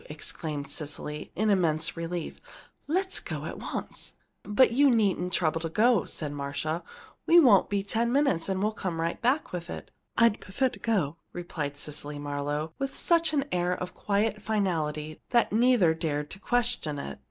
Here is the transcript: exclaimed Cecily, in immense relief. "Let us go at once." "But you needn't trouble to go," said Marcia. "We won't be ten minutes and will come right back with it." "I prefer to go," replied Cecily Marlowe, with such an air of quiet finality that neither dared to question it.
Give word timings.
exclaimed 0.09 0.67
Cecily, 0.67 1.31
in 1.35 1.51
immense 1.51 1.95
relief. 1.95 2.41
"Let 2.87 3.05
us 3.05 3.19
go 3.19 3.45
at 3.45 3.59
once." 3.59 4.13
"But 4.41 4.71
you 4.71 4.89
needn't 4.89 5.31
trouble 5.31 5.61
to 5.61 5.69
go," 5.69 6.05
said 6.05 6.31
Marcia. 6.31 6.81
"We 7.27 7.39
won't 7.39 7.69
be 7.69 7.83
ten 7.83 8.11
minutes 8.11 8.49
and 8.49 8.63
will 8.63 8.71
come 8.71 8.99
right 8.99 9.21
back 9.21 9.51
with 9.51 9.69
it." 9.69 9.91
"I 10.17 10.29
prefer 10.29 10.69
to 10.69 10.79
go," 10.79 11.17
replied 11.33 11.77
Cecily 11.77 12.17
Marlowe, 12.17 12.73
with 12.79 12.97
such 12.97 13.31
an 13.31 13.45
air 13.51 13.73
of 13.73 13.93
quiet 13.93 14.41
finality 14.41 15.21
that 15.29 15.53
neither 15.53 15.93
dared 15.93 16.31
to 16.31 16.39
question 16.39 16.97
it. 16.97 17.19